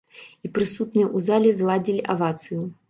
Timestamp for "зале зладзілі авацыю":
1.29-2.61